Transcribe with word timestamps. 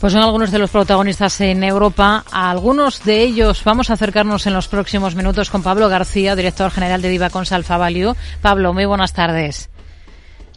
Pues 0.00 0.12
son 0.12 0.22
algunos 0.22 0.50
de 0.52 0.58
los 0.58 0.70
protagonistas 0.70 1.40
en 1.40 1.64
Europa. 1.64 2.24
A 2.30 2.50
algunos 2.50 3.02
de 3.04 3.22
ellos 3.22 3.64
vamos 3.64 3.88
a 3.90 3.94
acercarnos 3.94 4.46
en 4.46 4.52
los 4.52 4.68
próximos 4.68 5.14
minutos 5.14 5.50
con 5.50 5.62
Pablo 5.62 5.88
García, 5.88 6.36
director 6.36 6.70
general 6.70 7.00
de 7.00 7.08
Divacons 7.08 7.50
Alfa 7.50 7.78
Value. 7.78 8.14
Pablo, 8.42 8.74
muy 8.74 8.84
buenas 8.84 9.14
tardes. 9.14 9.70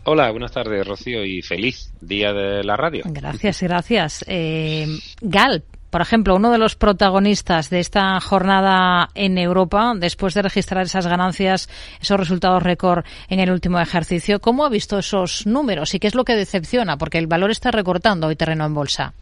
Hola, 0.04 0.30
buenas 0.32 0.52
tardes, 0.52 0.86
Rocío, 0.86 1.24
y 1.24 1.42
feliz 1.42 1.92
día 2.02 2.34
de 2.34 2.64
la 2.64 2.76
radio. 2.76 3.04
Gracias, 3.06 3.62
gracias. 3.62 4.26
Eh, 4.28 4.88
Gal, 5.22 5.64
por 5.90 6.02
ejemplo, 6.02 6.36
uno 6.36 6.52
de 6.52 6.58
los 6.58 6.76
protagonistas 6.76 7.70
de 7.70 7.80
esta 7.80 8.20
jornada 8.20 9.10
en 9.16 9.38
Europa, 9.38 9.94
después 9.96 10.34
de 10.34 10.42
registrar 10.42 10.86
esas 10.86 11.08
ganancias, 11.08 11.70
esos 12.02 12.20
resultados 12.20 12.62
récord 12.62 13.06
en 13.30 13.40
el 13.40 13.52
último 13.52 13.80
ejercicio, 13.80 14.40
¿cómo 14.40 14.66
ha 14.66 14.70
visto 14.70 15.00
esos 15.00 15.48
números 15.48 15.94
y 15.94 16.00
qué 16.00 16.08
es 16.08 16.16
lo 16.16 16.26
que 16.26 16.36
decepciona? 16.36 16.98
Porque 16.98 17.18
el 17.18 17.28
valor 17.28 17.52
está 17.52 17.72
recortando 17.72 18.28
hoy 18.28 18.36
terreno 18.36 18.66
en 18.66 18.74
bolsa. 18.74 19.14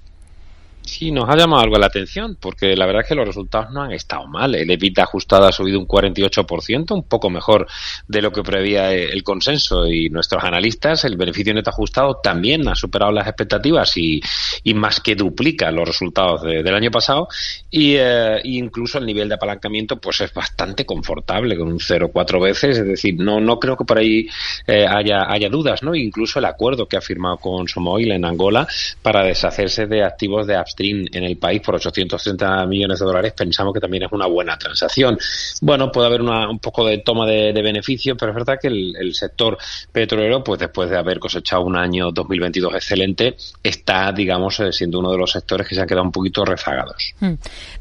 Sí, 0.87 1.11
nos 1.11 1.29
ha 1.29 1.35
llamado 1.35 1.61
algo 1.61 1.77
la 1.77 1.87
atención, 1.87 2.37
porque 2.39 2.73
la 2.77 2.85
verdad 2.85 3.01
es 3.01 3.09
que 3.09 3.15
los 3.15 3.27
resultados 3.27 3.71
no 3.71 3.81
han 3.81 3.91
estado 3.91 4.25
mal. 4.25 4.55
El 4.55 4.71
EBITDA 4.71 5.03
ajustado 5.03 5.45
ha 5.45 5.51
subido 5.51 5.77
un 5.79 5.85
48%, 5.85 6.91
un 6.91 7.03
poco 7.03 7.29
mejor 7.29 7.67
de 8.07 8.21
lo 8.21 8.31
que 8.31 8.41
prevía 8.41 8.93
el 8.93 9.21
consenso 9.21 9.85
y 9.85 10.09
nuestros 10.09 10.45
analistas. 10.45 11.03
El 11.03 11.17
beneficio 11.17 11.53
neto 11.53 11.71
ajustado 11.71 12.21
también 12.23 12.69
ha 12.69 12.75
superado 12.75 13.11
las 13.11 13.27
expectativas 13.27 13.97
y, 13.97 14.21
y 14.63 14.73
más 14.75 15.01
que 15.01 15.15
duplica 15.15 15.69
los 15.71 15.85
resultados 15.85 16.43
del 16.43 16.73
año 16.73 16.89
pasado. 16.89 17.27
Y 17.69 17.95
eh, 17.97 18.39
incluso 18.45 18.97
el 18.97 19.05
nivel 19.05 19.27
de 19.27 19.35
apalancamiento 19.35 19.97
pues 19.97 20.21
es 20.21 20.33
bastante 20.33 20.85
confortable, 20.85 21.57
con 21.57 21.67
un 21.67 21.79
0,4 21.79 22.41
veces. 22.41 22.77
Es 22.77 22.87
decir, 22.87 23.15
no, 23.19 23.41
no 23.41 23.59
creo 23.59 23.75
que 23.75 23.83
por 23.83 23.97
ahí 23.97 24.25
eh, 24.65 24.85
haya, 24.87 25.29
haya 25.29 25.49
dudas, 25.49 25.83
¿no? 25.83 25.93
Incluso 25.93 26.39
el 26.39 26.45
acuerdo 26.45 26.87
que 26.87 26.95
ha 26.95 27.01
firmado 27.01 27.37
con 27.37 27.67
Somoil 27.67 28.13
en 28.13 28.23
Angola 28.23 28.65
para 29.01 29.25
deshacerse 29.25 29.85
de 29.85 30.01
activos 30.01 30.47
de 30.47 30.55
en 30.79 31.23
el 31.23 31.37
país 31.37 31.61
por 31.61 31.75
830 31.75 32.65
millones 32.65 32.99
de 32.99 33.05
dólares, 33.05 33.33
pensamos 33.33 33.73
que 33.73 33.79
también 33.79 34.03
es 34.03 34.11
una 34.11 34.27
buena 34.27 34.57
transacción. 34.57 35.17
Bueno, 35.61 35.91
puede 35.91 36.07
haber 36.07 36.21
un 36.21 36.59
poco 36.59 36.85
de 36.85 36.99
toma 36.99 37.25
de, 37.25 37.53
beneficios, 37.61 38.15
pero 38.19 38.31
es 38.31 38.35
verdad 38.35 38.57
que 38.61 38.67
el, 38.67 39.13
sector 39.13 39.57
petrolero, 39.91 40.43
pues 40.43 40.59
después 40.59 40.89
de 40.89 40.97
haber 40.97 41.19
cosechado 41.19 41.63
un 41.63 41.75
año 41.75 42.11
2022 42.11 42.75
excelente, 42.75 43.35
está, 43.63 44.11
digamos, 44.11 44.59
eh, 44.59 44.71
siendo 44.71 44.99
uno 44.99 45.11
de 45.11 45.17
los 45.17 45.31
sectores 45.31 45.67
que 45.67 45.75
se 45.75 45.81
han 45.81 45.87
quedado 45.87 46.05
un 46.05 46.11
poquito 46.11 46.45
rezagados. 46.45 47.13
Hmm. 47.19 47.33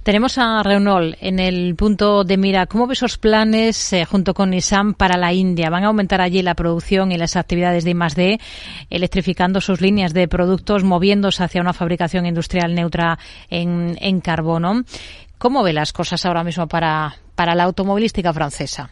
Tenemos 0.03 0.38
a 0.38 0.62
Renault 0.62 1.16
en 1.20 1.38
el 1.38 1.75
punto 1.77 2.25
de 2.25 2.36
mira. 2.36 2.66
¿Cómo 2.66 2.86
ves 2.86 2.98
esos 2.98 3.19
planes 3.19 3.92
eh, 3.92 4.05
junto 4.05 4.34
con 4.34 4.50
Nissan 4.50 4.94
para 4.94 5.19
la 5.19 5.33
India? 5.33 5.69
¿Van 5.69 5.84
a 5.84 5.88
aumentar 5.88 6.20
allí 6.20 6.42
la 6.42 6.55
producción 6.55 7.12
y 7.12 7.19
las 7.19 7.36
actividades 7.36 7.84
de 7.84 7.91
I+D, 7.91 8.41
electrificando 8.88 9.60
sus 9.60 9.81
líneas 9.81 10.14
de 10.14 10.28
productos, 10.28 10.84
moviéndose 10.84 11.42
hacia 11.42 11.60
una 11.60 11.72
fabricación 11.72 12.27
industrial 12.27 12.75
neutra 12.86 13.18
en, 13.50 13.96
en 14.00 14.20
carbono. 14.20 14.84
¿Cómo 15.38 15.62
ve 15.62 15.72
las 15.72 15.92
cosas 15.92 16.24
ahora 16.24 16.44
mismo 16.44 16.66
para, 16.66 17.16
para 17.34 17.54
la 17.54 17.64
automovilística 17.64 18.32
francesa? 18.32 18.90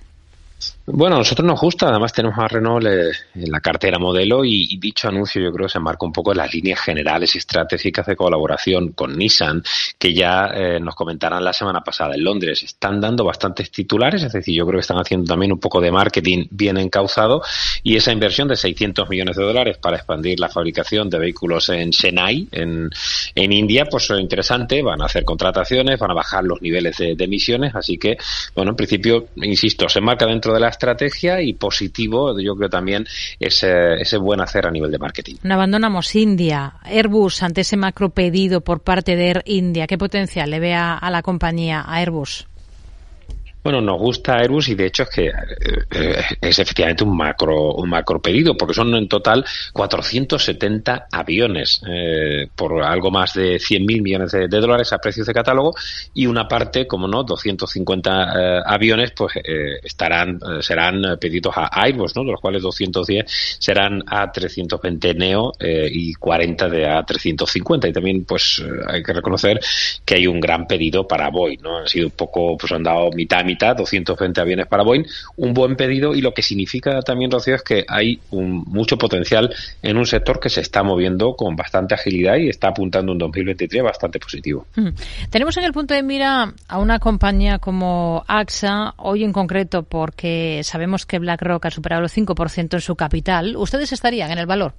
Bueno, 0.87 1.17
a 1.17 1.19
nosotros 1.21 1.47
nos 1.47 1.59
gusta, 1.59 1.89
además 1.89 2.13
tenemos 2.13 2.39
a 2.39 2.47
Renault 2.47 2.87
en 2.87 3.51
la 3.51 3.61
cartera 3.61 3.99
modelo 3.99 4.45
y, 4.45 4.77
dicho 4.77 5.09
anuncio 5.09 5.41
yo 5.41 5.51
creo 5.51 5.67
que 5.67 5.73
se 5.73 5.81
marca 5.81 6.05
un 6.05 6.13
poco 6.13 6.35
las 6.35 6.53
líneas 6.53 6.79
generales 6.79 7.35
y 7.35 7.39
estratégicas 7.39 8.05
de 8.05 8.17
colaboración 8.17 8.93
con 8.93 9.17
Nissan, 9.17 9.63
que 9.99 10.13
ya 10.13 10.51
eh, 10.55 10.79
nos 10.81 10.95
comentaron 10.95 11.43
la 11.43 11.55
semana 11.55 11.81
pasada 11.81 12.15
en 12.15 12.23
Londres. 12.23 12.63
Están 12.63 13.01
dando 13.01 13.25
bastantes 13.25 13.71
titulares, 13.71 14.23
es 14.25 14.33
decir, 14.35 14.55
yo 14.55 14.67
creo 14.67 14.77
que 14.77 14.83
están 14.83 14.99
haciendo 14.99 15.27
también 15.27 15.53
un 15.53 15.59
poco 15.59 15.81
de 15.81 15.91
marketing 15.91 16.49
bien 16.51 16.77
encauzado 16.77 17.43
y 17.83 17.97
esa 17.97 18.13
inversión 18.13 18.49
de 18.49 18.57
600 18.57 19.09
millones 19.09 19.37
de 19.37 19.43
dólares 19.43 19.79
para 19.79 19.97
expandir 19.97 20.39
la 20.39 20.51
fabricación 20.51 21.09
de 21.09 21.19
vehículos 21.19 21.71
en 21.71 21.93
Chennai, 21.93 22.49
en, 22.53 22.91
en 23.35 23.53
India, 23.53 23.87
pues 23.91 24.11
es 24.11 24.21
interesante, 24.21 24.83
van 24.83 25.01
a 25.01 25.07
hacer 25.07 25.25
contrataciones, 25.25 25.99
van 25.99 26.11
a 26.11 26.15
bajar 26.15 26.45
los 26.45 26.61
niveles 26.61 26.99
de, 26.99 27.15
de 27.17 27.25
emisiones, 27.25 27.75
así 27.75 27.97
que, 27.97 28.19
bueno, 28.55 28.73
en 28.73 28.77
principio, 28.77 29.29
insisto, 29.37 29.89
se 29.89 30.03
marca 30.03 30.27
dentro 30.27 30.53
de 30.55 30.61
la 30.61 30.69
estrategia 30.69 31.41
y 31.43 31.55
positivo, 31.55 32.39
yo 32.41 32.55
creo 32.57 32.71
también 32.71 33.07
ese, 33.39 33.95
ese 34.01 34.17
buen 34.17 34.41
hacer 34.41 34.67
a 34.67 34.71
nivel 34.71 34.91
de 34.91 34.99
marketing. 34.99 35.37
No 35.43 35.55
abandonamos 35.55 36.15
India. 36.15 36.75
Airbus, 36.83 37.43
ante 37.43 37.63
ese 37.63 37.77
macro 37.77 38.11
pedido 38.11 38.63
por 38.63 38.81
parte 38.81 39.17
de 39.17 39.29
Air 39.29 39.43
India, 39.47 39.87
¿qué 39.87 39.99
potencial 39.99 40.51
le 40.51 40.61
ve 40.61 40.75
a 40.75 41.11
la 41.11 41.23
compañía, 41.23 41.81
a 41.81 41.97
Airbus? 41.97 42.47
Bueno, 43.65 43.81
nos 43.81 43.99
gusta 43.99 44.37
Airbus 44.37 44.69
y 44.69 44.75
de 44.75 44.85
hecho 44.85 45.05
es 45.05 45.09
que 45.09 45.27
eh, 45.29 46.23
es 46.39 46.59
efectivamente 46.59 47.03
un 47.03 47.17
macro, 47.17 47.73
un 47.73 47.89
macro 47.89 48.21
pedido, 48.21 48.55
porque 48.59 48.75
son 48.75 48.95
en 48.95 49.09
total 49.09 49.43
470 49.73 51.07
aviones 51.11 51.81
eh, 51.89 52.47
por 52.55 52.83
algo 52.83 53.11
más 53.11 53.33
de 53.33 53.57
100.000 53.57 54.03
millones 54.03 54.33
de, 54.33 54.49
dólares 54.49 54.93
a 54.93 54.99
precios 54.99 55.27
de 55.27 55.33
catálogo 55.33 55.75
y 56.13 56.27
una 56.27 56.47
parte, 56.47 56.87
como 56.87 57.09
no, 57.09 57.25
250 57.25 58.11
eh, 58.11 58.63
aviones, 58.67 59.13
pues 59.13 59.33
estarán, 59.83 60.39
serán 60.61 61.17
pedidos 61.19 61.57
a 61.57 61.71
Airbus, 61.73 62.15
¿no? 62.17 62.23
De 62.23 62.33
los 62.33 62.41
cuales 62.43 62.61
210 62.61 63.25
serán 63.59 64.03
A320 64.03 65.17
Neo 65.17 65.53
y 65.61 66.13
40 66.13 66.69
de 66.69 66.87
A350 66.87 67.89
y 67.89 67.93
también, 67.95 68.25
pues, 68.27 68.63
hay 68.87 69.03
que 69.03 69.15
reconocer 69.15 69.59
que 70.05 70.17
hay 70.17 70.27
un 70.27 70.39
gran 70.39 70.67
pedido 70.67 71.09
para 71.09 71.31
Boeing, 71.31 71.63
¿no? 71.63 71.79
Han 71.79 71.89
sido 71.89 72.09
un 72.09 72.13
poco, 72.13 72.59
pues 72.59 72.71
han 72.71 72.83
dado 72.83 73.11
mitad 73.11 73.43
mitad 73.45 73.54
220 73.55 74.41
aviones 74.41 74.67
para 74.67 74.83
Boeing, 74.83 75.05
un 75.37 75.55
buen 75.55 75.77
pedido 75.77 76.15
y 76.15 76.21
lo 76.21 76.33
que 76.33 76.43
significa 76.43 77.01
también, 77.03 77.31
Rocío, 77.31 77.55
es 77.55 77.63
que 77.63 77.85
hay 77.89 78.21
mucho 78.31 78.99
potencial 78.99 79.55
en 79.83 79.97
un 79.97 80.07
sector 80.07 80.41
que 80.41 80.51
se 80.51 80.61
está 80.61 80.83
moviendo 80.83 81.35
con 81.35 81.57
bastante 81.57 81.95
agilidad 81.95 82.37
y 82.37 82.49
está 82.49 82.69
apuntando 82.69 83.13
un 83.13 83.19
2023 83.19 83.83
bastante 83.83 84.19
positivo. 84.19 84.67
Mm. 84.77 84.89
Tenemos 85.31 85.57
en 85.57 85.65
el 85.65 85.73
punto 85.73 85.95
de 85.95 86.03
mira 86.03 86.53
a 86.69 86.79
una 86.79 86.99
compañía 86.99 87.59
como 87.59 88.25
AXA, 88.27 88.95
hoy 88.97 89.25
en 89.25 89.33
concreto 89.33 89.83
porque 89.83 90.61
sabemos 90.65 91.07
que 91.07 91.19
BlackRock 91.19 91.67
ha 91.67 91.71
superado 91.71 92.03
el 92.03 92.11
5% 92.11 92.75
en 92.75 92.81
su 92.81 92.97
capital. 92.97 93.57
¿Ustedes 93.57 93.93
estarían 93.93 94.31
en 94.31 94.39
el 94.39 94.47
valor? 94.47 94.75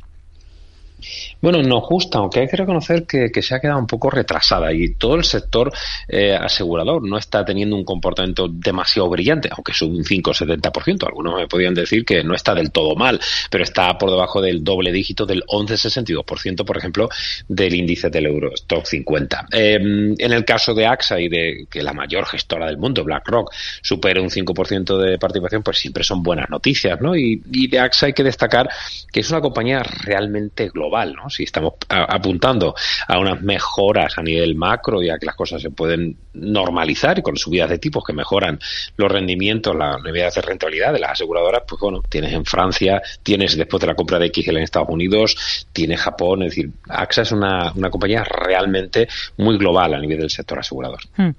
Bueno, 1.42 1.62
nos 1.62 1.84
gusta, 1.88 2.20
aunque 2.20 2.40
hay 2.40 2.48
que 2.48 2.58
reconocer 2.58 3.06
que, 3.06 3.30
se 3.42 3.54
ha 3.54 3.60
quedado 3.60 3.80
un 3.80 3.88
poco 3.88 4.10
retrasada 4.10 4.74
y 4.74 4.96
todo 4.96 5.16
el 5.16 5.24
sector 5.24 5.72
eh, 6.08 6.36
asegurador 6.36 7.08
no 7.08 7.18
está 7.18 7.46
teniendo 7.46 7.76
un 7.76 7.84
comportamiento 7.84 8.48
demasiado 8.48 9.10
brillante, 9.10 9.50
aunque 9.52 9.74
es 9.74 9.82
un 9.82 10.04
5 10.04 10.32
o 10.32 10.34
70%. 10.34 11.06
Algunos 11.06 11.36
me 11.36 11.48
podrían 11.48 11.74
decir 11.74 12.04
que 12.04 12.24
no 12.24 12.34
está 12.34 12.56
del 12.56 12.72
todo 12.72 12.96
mal, 12.96 13.20
pero 13.52 13.64
está 13.64 13.96
por 13.98 14.10
debajo 14.10 14.42
del 14.42 14.64
doble 14.64 14.92
dígito 14.92 15.26
del 15.26 15.44
11,62%, 15.44 16.66
por 16.66 16.78
ejemplo, 16.78 17.10
del 17.48 17.76
índice 17.76 18.10
del 18.10 18.26
Eurostock 18.26 18.86
50. 18.86 19.48
Em, 19.52 20.16
en 20.18 20.34
el 20.34 20.46
caso 20.46 20.74
de 20.74 20.88
AXA 20.88 21.20
y 21.20 21.30
de 21.30 21.68
que 21.70 21.84
la 21.84 21.94
mayor 21.94 22.26
gestora 22.26 22.66
del 22.66 22.78
mundo, 22.78 23.04
BlackRock, 23.04 23.54
supere 23.82 24.20
un 24.20 24.30
5% 24.30 24.98
de 24.98 25.20
participación, 25.20 25.62
pues 25.62 25.78
siempre 25.78 26.04
son 26.04 26.24
buenas 26.24 26.50
noticias, 26.50 27.00
¿no? 27.02 27.16
Y, 27.16 27.42
y 27.52 27.68
de 27.68 27.80
AXA 27.80 28.08
hay 28.08 28.14
que 28.14 28.24
destacar 28.24 28.68
que 29.12 29.20
es 29.20 29.30
una 29.30 29.42
compañía 29.42 29.84
realmente 29.84 30.70
global 30.70 30.95
Si 31.30 31.44
estamos 31.44 31.74
apuntando 31.90 32.76
a 33.08 33.20
unas 33.20 33.42
mejoras 33.42 34.18
a 34.18 34.22
nivel 34.22 34.56
macro 34.56 35.02
y 35.02 35.10
a 35.10 35.18
que 35.18 35.26
las 35.26 35.36
cosas 35.36 35.62
se 35.62 35.70
pueden 35.72 36.18
normalizar 36.34 37.20
y 37.20 37.22
con 37.22 37.36
subidas 37.38 37.70
de 37.70 37.80
tipos 37.80 38.04
que 38.04 38.14
mejoran 38.14 38.60
los 38.98 39.12
rendimientos, 39.12 39.76
las 39.76 40.02
niveles 40.04 40.36
de 40.36 40.42
rentabilidad 40.42 40.94
de 40.94 41.00
las 41.00 41.12
aseguradoras, 41.12 41.64
pues 41.68 41.82
bueno, 41.82 42.02
tienes 42.08 42.34
en 42.34 42.46
Francia, 42.46 43.02
tienes 43.24 43.58
después 43.58 43.82
de 43.82 43.88
la 43.88 43.96
compra 43.96 44.20
de 44.20 44.32
XL 44.34 44.58
en 44.58 44.64
Estados 44.64 44.90
Unidos, 44.90 45.66
tienes 45.74 46.00
Japón, 46.00 46.44
es 46.44 46.52
decir, 46.52 46.72
AXA 46.88 47.22
es 47.24 47.32
una, 47.32 47.74
compañía 47.90 48.24
realmente 48.24 49.08
muy 49.38 49.58
global 49.58 49.94
a 49.94 50.00
nivel 50.00 50.20
del 50.20 50.30
sector 50.30 50.60
asegurador. 50.60 51.00
Hmm. 51.16 51.32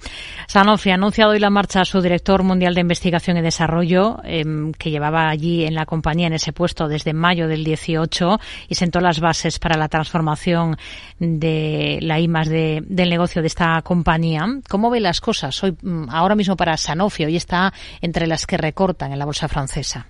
Sanofi 0.47 0.91
ha 0.91 0.95
anunciado 0.95 1.33
hoy 1.33 1.39
la 1.39 1.51
marcha 1.51 1.81
a 1.81 1.85
su 1.85 2.01
director 2.01 2.43
mundial 2.43 2.75
de 2.75 2.81
investigación 2.81 3.37
y 3.37 3.43
desarrollo, 3.43 4.19
em, 4.25 4.73
que 4.73 4.91
llevaba 4.91 5.29
allí 5.29 5.65
en 5.65 5.75
la 5.75 5.87
compañía 5.87 6.29
en 6.29 6.35
ese 6.35 6.53
puesto 6.53 6.89
desde 6.89 7.13
mayo 7.13 7.49
del 7.49 7.65
18 7.65 8.39
y 8.69 8.75
sentó 8.75 9.01
las 9.01 9.21
bases 9.21 9.36
para 9.61 9.77
la 9.77 9.89
transformación 9.89 10.77
de 11.19 11.99
la 12.03 12.19
I 12.21 12.27
de, 12.27 12.83
del 12.87 13.11
negocio 13.11 13.43
de 13.43 13.49
esta 13.49 13.81
compañía. 13.83 14.45
¿Cómo 14.69 14.91
ve 14.91 15.01
las 15.01 15.21
cosas 15.21 15.63
hoy, 15.63 15.77
mm, 15.83 16.11
ahora 16.11 16.35
mismo 16.35 16.57
para 16.57 16.77
Sanofi? 16.77 17.25
Hoy 17.25 17.37
está 17.37 17.73
entre 18.01 18.27
las 18.27 18.47
que 18.47 18.57
recortan 18.57 19.13
en 19.13 19.19
la 19.19 19.25
bolsa 19.25 19.49
francesa. 19.49 20.07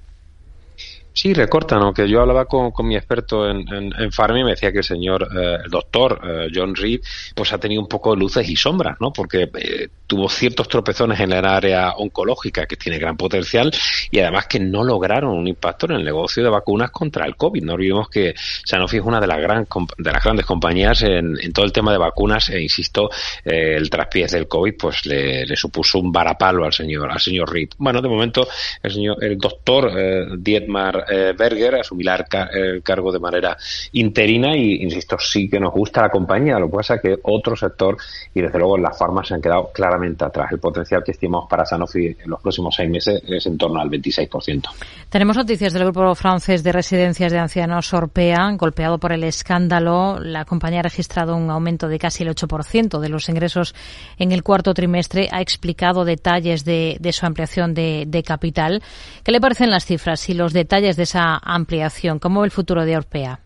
Sí, 1.16 1.32
recortan, 1.32 1.80
aunque 1.80 2.06
yo 2.06 2.20
hablaba 2.20 2.44
con, 2.44 2.70
mi 2.86 2.94
experto 2.94 3.48
en, 3.48 3.66
en, 3.72 3.90
en 3.98 4.12
Farm 4.12 4.36
y 4.36 4.44
me 4.44 4.50
decía 4.50 4.70
que 4.70 4.78
el 4.78 4.84
señor, 4.84 5.26
eh, 5.34 5.56
el 5.64 5.70
doctor 5.70 6.20
eh, 6.22 6.48
John 6.54 6.74
Reed, 6.74 7.00
pues 7.34 7.54
ha 7.54 7.58
tenido 7.58 7.80
un 7.80 7.88
poco 7.88 8.10
de 8.10 8.20
luces 8.20 8.46
y 8.46 8.54
sombras, 8.54 8.98
¿no? 9.00 9.14
Porque 9.14 9.48
eh, 9.54 9.88
tuvo 10.06 10.28
ciertos 10.28 10.68
tropezones 10.68 11.18
en 11.20 11.32
el 11.32 11.46
área 11.46 11.92
oncológica 11.92 12.66
que 12.66 12.76
tiene 12.76 12.98
gran 12.98 13.16
potencial 13.16 13.72
y 14.10 14.20
además 14.20 14.46
que 14.46 14.60
no 14.60 14.84
lograron 14.84 15.30
un 15.30 15.48
impacto 15.48 15.86
en 15.86 15.92
el 15.92 16.04
negocio 16.04 16.44
de 16.44 16.50
vacunas 16.50 16.90
contra 16.90 17.24
el 17.24 17.34
COVID. 17.34 17.62
No 17.62 17.72
olvidemos 17.72 18.10
que 18.10 18.34
Sanofi 18.36 18.98
es 18.98 19.02
una 19.02 19.18
de 19.18 19.26
las, 19.26 19.40
gran, 19.40 19.66
de 19.96 20.12
las 20.12 20.22
grandes 20.22 20.44
compañías 20.44 21.00
en, 21.00 21.34
todo 21.54 21.64
el 21.64 21.72
tema 21.72 21.92
de 21.92 21.98
vacunas 21.98 22.50
e 22.50 22.60
insisto, 22.60 23.08
el 23.42 23.88
traspiés 23.88 24.32
del 24.32 24.46
COVID 24.46 24.74
pues 24.78 25.06
le, 25.06 25.46
le, 25.46 25.56
supuso 25.56 25.98
un 25.98 26.12
varapalo 26.12 26.66
al 26.66 26.74
señor, 26.74 27.10
al 27.10 27.20
señor 27.20 27.50
Reed. 27.50 27.70
Bueno, 27.78 28.02
de 28.02 28.08
momento 28.10 28.46
el 28.82 28.92
señor, 28.92 29.24
el 29.24 29.38
doctor 29.38 30.38
Dietmar 30.38 31.05
eh, 31.08 31.34
Berger 31.36 31.76
asumirá 31.76 32.24
el 32.52 32.82
cargo 32.82 33.12
de 33.12 33.18
manera 33.18 33.56
interina 33.92 34.56
y, 34.56 34.82
insisto, 34.82 35.18
sí 35.18 35.48
que 35.48 35.60
nos 35.60 35.72
gusta 35.72 36.02
la 36.02 36.08
compañía. 36.10 36.58
Lo 36.58 36.70
que 36.70 36.76
pasa 36.76 36.94
es 36.96 37.02
que 37.02 37.16
otro 37.22 37.56
sector 37.56 37.96
y 38.34 38.40
desde 38.40 38.58
luego 38.58 38.78
las 38.78 38.98
farmas 38.98 39.28
se 39.28 39.34
han 39.34 39.40
quedado 39.40 39.70
claramente 39.72 40.24
atrás. 40.24 40.50
El 40.52 40.58
potencial 40.58 41.02
que 41.04 41.12
estimamos 41.12 41.48
para 41.48 41.64
Sanofi 41.64 42.06
en 42.06 42.30
los 42.30 42.40
próximos 42.40 42.74
seis 42.74 42.90
meses 42.90 43.22
es 43.26 43.46
en 43.46 43.58
torno 43.58 43.80
al 43.80 43.88
26%. 43.88 44.68
Tenemos 45.08 45.36
noticias 45.36 45.72
del 45.72 45.84
grupo 45.84 46.14
francés 46.14 46.62
de 46.62 46.72
residencias 46.72 47.32
de 47.32 47.38
ancianos 47.38 47.92
Orpea, 47.92 48.50
golpeado 48.56 48.98
por 48.98 49.12
el 49.12 49.24
escándalo. 49.24 50.18
La 50.20 50.44
compañía 50.44 50.80
ha 50.80 50.82
registrado 50.82 51.36
un 51.36 51.50
aumento 51.50 51.88
de 51.88 51.98
casi 51.98 52.24
el 52.24 52.30
8% 52.30 52.98
de 53.00 53.08
los 53.08 53.28
ingresos 53.28 53.74
en 54.18 54.32
el 54.32 54.42
cuarto 54.42 54.74
trimestre. 54.74 55.28
Ha 55.32 55.40
explicado 55.40 56.04
detalles 56.04 56.64
de, 56.64 56.98
su 57.12 57.26
ampliación 57.26 57.74
de, 57.74 58.04
de, 58.06 58.22
capital. 58.22 58.82
¿Qué 59.22 59.32
le 59.32 59.40
parecen 59.40 59.70
las 59.70 59.84
cifras 59.84 60.28
y 60.28 60.34
los 60.34 60.52
detalles 60.52 60.95
de 60.96 61.04
esa 61.04 61.36
ampliación? 61.36 62.18
¿Cómo 62.18 62.40
ve 62.40 62.46
el 62.46 62.50
futuro 62.50 62.84
de 62.84 62.96
Orpea? 62.96 63.40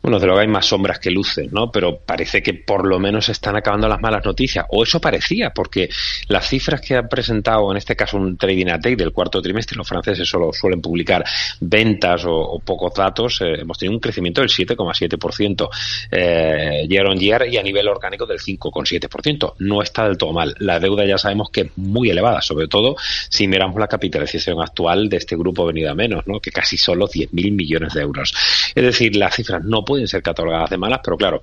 Bueno, 0.00 0.20
de 0.20 0.26
luego 0.26 0.40
hay 0.40 0.46
más 0.46 0.66
sombras 0.66 1.00
que 1.00 1.10
luces, 1.10 1.52
¿no? 1.52 1.72
Pero 1.72 1.98
parece 1.98 2.42
que 2.42 2.54
por 2.54 2.86
lo 2.86 2.98
menos 2.98 3.28
están 3.28 3.56
acabando 3.56 3.88
las 3.88 4.00
malas 4.00 4.24
noticias. 4.24 4.64
O 4.70 4.84
eso 4.84 5.00
parecía, 5.00 5.50
porque 5.50 5.88
las 6.28 6.48
cifras 6.48 6.80
que 6.80 6.94
han 6.94 7.08
presentado, 7.08 7.70
en 7.72 7.78
este 7.78 7.96
caso 7.96 8.16
un 8.16 8.36
trading 8.36 8.68
a 8.68 8.78
del 8.78 9.12
cuarto 9.12 9.42
trimestre, 9.42 9.76
los 9.76 9.88
franceses 9.88 10.28
solo 10.28 10.52
suelen 10.52 10.80
publicar 10.80 11.24
ventas 11.60 12.24
o, 12.26 12.60
pocos 12.64 12.94
datos, 12.94 13.40
eh, 13.40 13.60
hemos 13.60 13.76
tenido 13.76 13.96
un 13.96 14.00
crecimiento 14.00 14.40
del 14.40 14.50
7,7% 14.50 15.68
eh, 16.10 16.86
year 16.88 17.06
on 17.06 17.18
year 17.18 17.48
y 17.48 17.56
a 17.56 17.62
nivel 17.62 17.88
orgánico 17.88 18.24
del 18.24 18.38
5,7%. 18.38 19.54
No 19.58 19.82
está 19.82 20.06
del 20.06 20.16
todo 20.16 20.32
mal. 20.32 20.54
La 20.60 20.78
deuda 20.78 21.04
ya 21.04 21.18
sabemos 21.18 21.50
que 21.50 21.62
es 21.62 21.70
muy 21.76 22.10
elevada, 22.10 22.40
sobre 22.40 22.68
todo 22.68 22.96
si 23.28 23.48
miramos 23.48 23.78
la 23.78 23.88
capitalización 23.88 24.60
actual 24.60 25.08
de 25.08 25.16
este 25.16 25.36
grupo 25.36 25.66
venido 25.66 25.90
a 25.90 25.94
menos, 25.94 26.26
¿no? 26.26 26.40
Que 26.40 26.50
casi 26.50 26.78
solo 26.78 27.08
10.000 27.08 27.52
millones 27.52 27.94
de 27.94 28.02
euros. 28.02 28.32
Es 28.74 28.84
decir, 28.84 29.16
las 29.16 29.34
cifras 29.34 29.64
no 29.64 29.84
pueden 29.88 30.06
ser 30.06 30.22
catalogadas 30.22 30.68
de 30.68 30.76
malas, 30.76 31.00
pero 31.02 31.16
claro, 31.16 31.42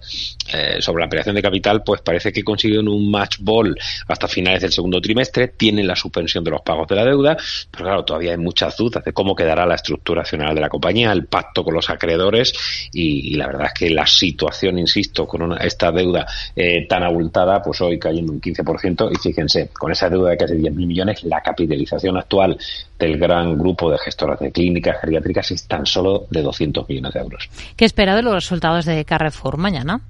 eh, 0.53 0.80
sobre 0.80 1.00
la 1.00 1.06
ampliación 1.06 1.33
de 1.33 1.42
capital, 1.42 1.81
pues 1.83 2.01
parece 2.01 2.31
que 2.31 2.44
consiguieron 2.44 2.88
un 2.88 3.09
match 3.09 3.38
ball 3.39 3.75
hasta 4.07 4.27
finales 4.27 4.62
del 4.62 4.71
segundo 4.71 5.01
trimestre, 5.01 5.47
tienen 5.47 5.88
la 5.88 5.95
suspensión 5.95 6.44
de 6.44 6.51
los 6.51 6.62
pagos 6.62 6.88
de 6.88 6.95
la 6.95 7.03
deuda, 7.03 7.36
pero 7.71 7.86
claro, 7.86 8.06
todavía 8.06 8.33
hay 8.33 8.38
muchas 8.38 8.77
dudas 8.77 9.03
de 9.03 9.13
cómo 9.13 9.36
quedará 9.36 9.65
la 9.65 9.74
estructura 9.74 10.21
accional 10.21 10.53
de 10.53 10.62
la 10.62 10.69
compañía, 10.69 11.12
el 11.12 11.25
pacto 11.25 11.63
con 11.63 11.74
los 11.74 11.89
acreedores 11.89 12.53
y, 12.94 13.36
la 13.36 13.47
verdad 13.47 13.71
es 13.74 13.80
que 13.80 13.89
la 13.89 14.06
situación, 14.06 14.77
insisto, 14.77 15.25
con 15.25 15.59
esta 15.59 15.91
deuda 15.91 16.27
eh, 16.56 16.86
tan 16.88 17.01
abultada, 17.01 17.63
pues 17.63 17.81
hoy 17.81 17.98
cayendo 17.98 18.31
un 18.31 18.39
15% 18.39 19.09
y 19.12 19.15
fíjense, 19.18 19.69
con 19.74 19.91
esa 19.91 20.07
deuda 20.07 20.30
de 20.30 20.38
casi 20.38 20.53
10.000 20.53 20.71
millones, 20.71 21.24
la 21.24 21.41
capitalización 21.41 22.15
actual 22.15 22.56
del 22.97 23.18
gran 23.18 23.57
grupo 23.57 23.92
de 23.92 23.97
gestoras 23.97 24.39
de 24.39 24.51
clínicas 24.51 25.00
geriátricas 25.01 25.51
es 25.51 25.68
tan 25.68 25.86
solo 25.86 26.27
de 26.30 26.42
200 26.42 26.88
millones 26.88 27.13
de 27.13 27.19
euros. 27.19 27.50
¿Qué 27.75 27.86
espera 27.86 28.15
de 28.15 28.21
los 28.21 28.33
resultados 28.33 28.86
de 28.86 29.03
Carrefour 29.06 29.57
mañana? 29.57 30.01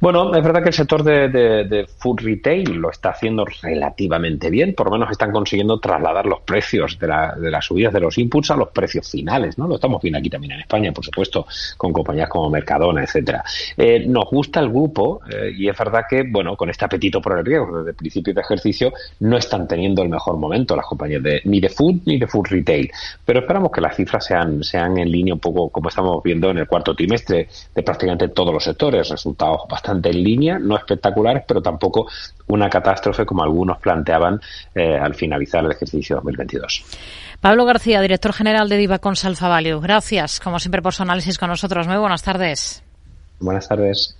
Bueno, 0.00 0.34
es 0.34 0.42
verdad 0.42 0.62
que 0.62 0.68
el 0.68 0.74
sector 0.74 1.02
de, 1.02 1.86
food 1.98 2.20
retail 2.20 2.74
lo 2.74 2.90
está 2.90 3.10
haciendo 3.10 3.44
relativamente 3.62 4.50
bien, 4.50 4.74
por 4.74 4.86
lo 4.86 4.92
menos 4.92 5.10
están 5.10 5.32
consiguiendo 5.32 5.78
trasladar 5.78 6.26
los 6.26 6.40
precios 6.42 6.98
de, 6.98 7.06
las 7.06 7.64
subidas 7.64 7.92
de 7.92 8.00
los 8.00 8.18
inputs 8.18 8.50
a 8.50 8.56
los 8.56 8.68
precios 8.68 9.10
finales, 9.10 9.56
¿no? 9.58 9.66
Lo 9.68 9.76
estamos 9.76 10.02
viendo 10.02 10.18
aquí 10.18 10.30
también 10.30 10.52
en 10.52 10.60
España, 10.60 10.92
por 10.92 11.04
supuesto, 11.04 11.46
con 11.76 11.92
compañías 11.92 12.28
como 12.28 12.50
Mercadona, 12.50 13.02
etcétera. 13.02 13.44
Eh, 13.76 14.04
nos 14.06 14.24
gusta 14.26 14.60
el 14.60 14.68
grupo 14.68 15.20
eh, 15.30 15.52
y 15.56 15.68
es 15.68 15.78
verdad 15.78 16.02
que, 16.08 16.24
bueno, 16.28 16.56
con 16.56 16.70
este 16.70 16.84
apetito 16.84 17.20
por 17.20 17.38
el 17.38 17.44
riesgo 17.44 17.78
desde 17.78 17.90
el 17.90 17.96
principio 17.96 18.34
de 18.34 18.40
ejercicio 18.40 18.92
no 19.20 19.36
están 19.36 19.68
teniendo 19.68 20.02
el 20.02 20.08
mejor 20.08 20.36
momento 20.36 20.76
las 20.76 20.86
compañías 20.86 21.22
de, 21.22 21.40
ni 21.44 21.60
de 21.60 21.68
food 21.68 22.00
ni 22.06 22.18
de 22.18 22.26
food 22.26 22.46
retail, 22.50 22.90
pero 23.24 23.40
esperamos 23.40 23.70
que 23.70 23.80
las 23.80 23.96
cifras 23.96 24.24
sean, 24.24 24.62
sean 24.62 24.98
en 24.98 25.10
línea 25.10 25.34
un 25.34 25.40
poco 25.40 25.70
como 25.70 25.88
estamos 25.88 26.22
viendo 26.22 26.50
en 26.50 26.58
el 26.58 26.66
cuarto 26.66 26.94
trimestre 26.94 27.48
de 27.74 27.82
prácticamente 27.82 28.28
todos 28.28 28.52
los 28.52 28.64
sectores, 28.64 29.08
resultados 29.08 29.62
bastante 29.68 29.83
en 29.92 30.22
línea, 30.22 30.58
no 30.58 30.76
espectaculares, 30.76 31.44
pero 31.46 31.60
tampoco 31.62 32.08
una 32.46 32.68
catástrofe 32.68 33.24
como 33.24 33.42
algunos 33.42 33.78
planteaban 33.78 34.40
eh, 34.74 34.96
al 34.96 35.14
finalizar 35.14 35.64
el 35.64 35.72
ejercicio 35.72 36.16
2022. 36.16 36.84
Pablo 37.40 37.64
García, 37.64 38.00
director 38.00 38.32
general 38.32 38.68
de 38.68 38.76
Divacon 38.76 39.16
Salfa 39.16 39.48
Value. 39.48 39.80
Gracias, 39.80 40.40
como 40.40 40.58
siempre, 40.58 40.82
por 40.82 40.94
su 40.94 41.02
análisis 41.02 41.38
con 41.38 41.50
nosotros. 41.50 41.86
Muy 41.86 41.98
buenas 41.98 42.22
tardes. 42.22 42.82
Buenas 43.38 43.68
tardes. 43.68 44.16